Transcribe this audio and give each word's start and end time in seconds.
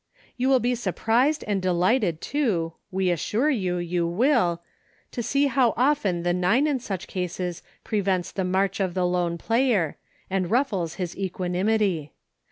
You 0.35 0.49
will 0.49 0.59
be 0.59 0.73
surprised, 0.73 1.43
and 1.47 1.61
delighted 1.61 2.21
too— 2.21 2.73
we 2.91 3.11
assure 3.11 3.51
you, 3.51 3.77
you 3.77 4.07
will— 4.07 4.63
to 5.11 5.21
see 5.21 5.45
how 5.45 5.75
of 5.77 6.01
ten 6.01 6.23
the 6.23 6.33
nine 6.33 6.65
in 6.65 6.79
such 6.79 7.05
cases 7.05 7.61
prevents 7.83 8.31
the 8.31 8.43
march 8.43 8.79
of 8.79 8.95
the 8.95 9.05
Lone 9.05 9.37
Player, 9.37 9.97
and 10.27 10.49
ruffles 10.49 10.95
his 10.95 11.15
equanimity. 11.15 12.13